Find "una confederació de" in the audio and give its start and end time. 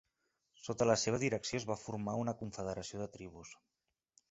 2.23-3.11